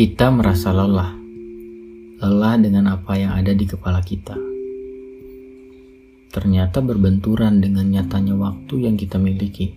Kita 0.00 0.32
merasa 0.32 0.72
lelah, 0.72 1.12
lelah 2.24 2.56
dengan 2.56 2.88
apa 2.88 3.20
yang 3.20 3.36
ada 3.36 3.52
di 3.52 3.68
kepala 3.68 4.00
kita. 4.00 4.32
Ternyata 6.32 6.80
berbenturan 6.80 7.60
dengan 7.60 7.84
nyatanya 7.84 8.32
waktu 8.32 8.88
yang 8.88 8.96
kita 8.96 9.20
miliki. 9.20 9.76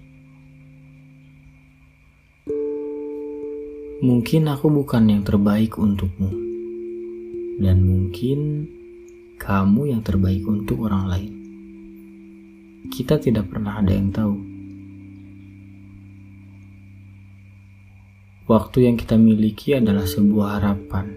Mungkin 4.00 4.48
aku 4.48 4.72
bukan 4.72 5.12
yang 5.12 5.28
terbaik 5.28 5.76
untukmu, 5.76 6.32
dan 7.60 7.84
mungkin 7.84 8.72
kamu 9.44 9.92
yang 9.92 10.08
terbaik 10.08 10.48
untuk 10.48 10.88
orang 10.88 11.04
lain. 11.12 11.34
Kita 12.88 13.20
tidak 13.20 13.52
pernah 13.52 13.84
ada 13.84 13.92
yang 13.92 14.08
tahu. 14.08 14.53
Waktu 18.44 18.92
yang 18.92 19.00
kita 19.00 19.16
miliki 19.16 19.72
adalah 19.72 20.04
sebuah 20.04 20.60
harapan. 20.60 21.16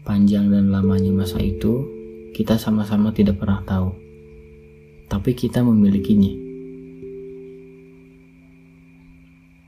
Panjang 0.00 0.48
dan 0.48 0.72
lamanya 0.72 1.12
masa 1.12 1.36
itu, 1.44 1.84
kita 2.32 2.56
sama-sama 2.56 3.12
tidak 3.12 3.36
pernah 3.36 3.60
tahu. 3.68 3.92
Tapi 5.12 5.36
kita 5.36 5.60
memilikinya. 5.60 6.32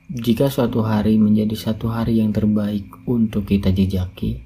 Jika 0.09 0.49
suatu 0.49 0.81
hari 0.81 1.21
menjadi 1.21 1.53
satu 1.53 1.85
hari 1.85 2.17
yang 2.17 2.33
terbaik 2.33 2.89
untuk 3.05 3.45
kita 3.45 3.69
jejaki, 3.69 4.41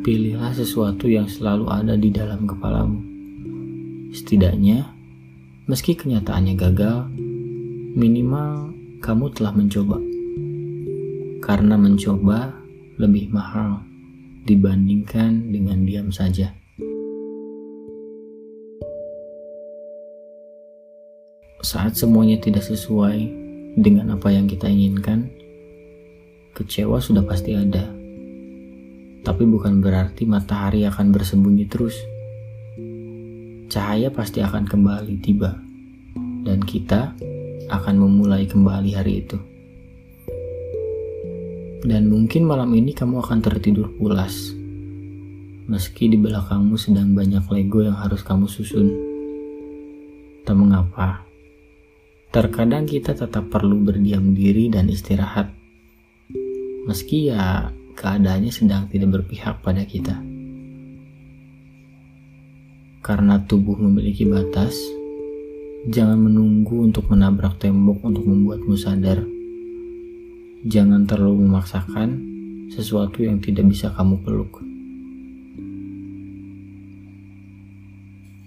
pilihlah 0.00 0.56
sesuatu 0.56 1.12
yang 1.12 1.28
selalu 1.28 1.68
ada 1.68 1.92
di 2.00 2.08
dalam 2.08 2.48
kepalamu. 2.48 3.04
Setidaknya, 4.16 4.96
meski 5.68 5.92
kenyataannya 5.92 6.56
gagal, 6.56 7.04
minimal 7.92 8.79
kamu 9.00 9.32
telah 9.32 9.56
mencoba. 9.56 9.96
Karena 11.40 11.74
mencoba 11.80 12.52
lebih 13.00 13.32
mahal 13.32 13.80
dibandingkan 14.44 15.48
dengan 15.48 15.88
diam 15.88 16.12
saja. 16.12 16.52
Saat 21.64 21.96
semuanya 21.96 22.36
tidak 22.40 22.64
sesuai 22.64 23.18
dengan 23.80 24.12
apa 24.16 24.28
yang 24.32 24.44
kita 24.44 24.68
inginkan, 24.68 25.32
kecewa 26.52 27.00
sudah 27.00 27.24
pasti 27.24 27.56
ada. 27.56 27.88
Tapi 29.20 29.44
bukan 29.48 29.80
berarti 29.80 30.28
matahari 30.28 30.84
akan 30.84 31.12
bersembunyi 31.12 31.64
terus. 31.68 31.96
Cahaya 33.72 34.12
pasti 34.12 34.44
akan 34.44 34.64
kembali 34.66 35.14
tiba, 35.24 35.56
dan 36.44 36.58
kita 36.64 37.14
akan 37.68 37.94
memulai 38.00 38.48
kembali 38.48 38.90
hari 38.96 39.26
itu. 39.26 39.36
Dan 41.80 42.12
mungkin 42.12 42.44
malam 42.44 42.72
ini 42.76 42.92
kamu 42.92 43.24
akan 43.24 43.40
tertidur 43.40 43.88
pulas, 43.96 44.52
meski 45.64 46.12
di 46.12 46.20
belakangmu 46.20 46.76
sedang 46.76 47.16
banyak 47.16 47.44
Lego 47.48 47.80
yang 47.80 47.96
harus 47.96 48.20
kamu 48.20 48.44
susun. 48.48 48.88
Tak 50.44 50.56
mengapa, 50.56 51.24
terkadang 52.32 52.84
kita 52.84 53.16
tetap 53.16 53.48
perlu 53.48 53.80
berdiam 53.80 54.36
diri 54.36 54.68
dan 54.68 54.92
istirahat, 54.92 55.48
meski 56.84 57.32
ya 57.32 57.72
keadaannya 57.96 58.52
sedang 58.52 58.88
tidak 58.92 59.20
berpihak 59.20 59.64
pada 59.64 59.84
kita. 59.88 60.20
Karena 63.00 63.40
tubuh 63.40 63.80
memiliki 63.80 64.28
batas, 64.28 64.76
Jangan 65.88 66.20
menunggu 66.20 66.84
untuk 66.84 67.08
menabrak 67.08 67.56
tembok 67.56 68.04
untuk 68.04 68.28
membuatmu 68.28 68.76
sadar. 68.76 69.24
Jangan 70.68 71.08
terlalu 71.08 71.48
memaksakan 71.48 72.08
sesuatu 72.68 73.24
yang 73.24 73.40
tidak 73.40 73.64
bisa 73.64 73.88
kamu 73.96 74.20
peluk. 74.20 74.60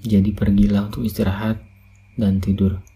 Jadi 0.06 0.30
pergilah 0.30 0.94
untuk 0.94 1.10
istirahat 1.10 1.58
dan 2.22 2.38
tidur. 2.38 2.93